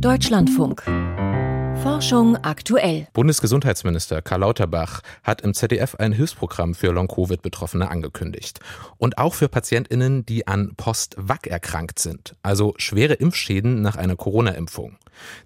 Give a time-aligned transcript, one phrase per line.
[0.00, 0.84] Deutschlandfunk.
[1.82, 3.08] Forschung aktuell.
[3.12, 8.60] Bundesgesundheitsminister Karl Lauterbach hat im ZDF ein Hilfsprogramm für Long-Covid-Betroffene angekündigt.
[8.98, 14.96] Und auch für PatientInnen, die an Post-Vac erkrankt sind, also schwere Impfschäden nach einer Corona-Impfung.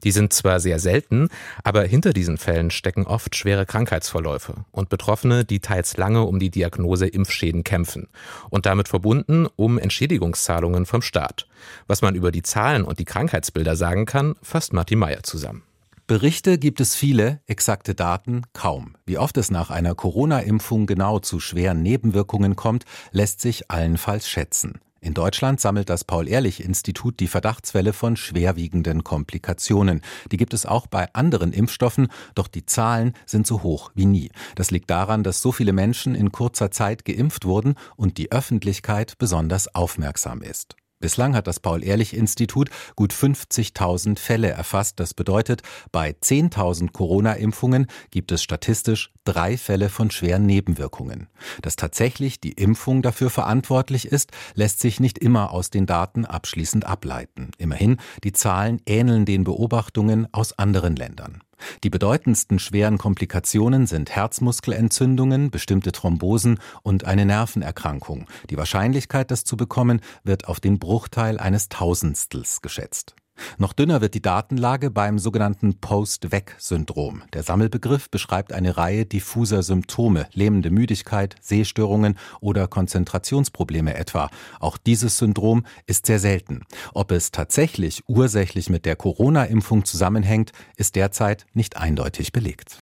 [0.03, 1.29] Die sind zwar sehr selten,
[1.63, 6.51] aber hinter diesen Fällen stecken oft schwere Krankheitsverläufe und Betroffene, die teils lange um die
[6.51, 8.09] Diagnose Impfschäden kämpfen
[8.51, 11.47] und damit verbunden um Entschädigungszahlungen vom Staat.
[11.87, 15.63] Was man über die Zahlen und die Krankheitsbilder sagen kann, fasst Martin Meyer zusammen.
[16.11, 18.97] Berichte gibt es viele, exakte Daten kaum.
[19.07, 24.81] Wie oft es nach einer Corona-Impfung genau zu schweren Nebenwirkungen kommt, lässt sich allenfalls schätzen.
[25.01, 30.01] In Deutschland sammelt das Paul-Ehrlich-Institut die Verdachtsfälle von schwerwiegenden Komplikationen.
[30.33, 34.33] Die gibt es auch bei anderen Impfstoffen, doch die Zahlen sind so hoch wie nie.
[34.57, 39.17] Das liegt daran, dass so viele Menschen in kurzer Zeit geimpft wurden und die Öffentlichkeit
[39.17, 40.75] besonders aufmerksam ist.
[41.01, 45.01] Bislang hat das Paul-Ehrlich-Institut gut 50.000 Fälle erfasst.
[45.01, 51.29] Das bedeutet, bei 10.000 Corona-Impfungen gibt es statistisch drei Fälle von schweren Nebenwirkungen.
[51.63, 56.85] Dass tatsächlich die Impfung dafür verantwortlich ist, lässt sich nicht immer aus den Daten abschließend
[56.85, 57.51] ableiten.
[57.57, 61.43] Immerhin, die Zahlen ähneln den Beobachtungen aus anderen Ländern.
[61.85, 68.27] Die bedeutendsten schweren Komplikationen sind Herzmuskelentzündungen, bestimmte Thrombosen und eine Nervenerkrankung.
[68.51, 73.15] Die Wahrscheinlichkeit, das zu bekommen, wird auf den Bruchteil eines Tausendstels geschätzt.
[73.59, 77.23] Noch dünner wird die Datenlage beim sogenannten Post-Weg-Syndrom.
[77.33, 84.31] Der Sammelbegriff beschreibt eine Reihe diffuser Symptome, lähmende Müdigkeit, Sehstörungen oder Konzentrationsprobleme etwa.
[84.59, 86.63] Auch dieses Syndrom ist sehr selten.
[86.95, 92.81] Ob es tatsächlich ursächlich mit der Corona-Impfung zusammenhängt, ist derzeit nicht eindeutig belegt.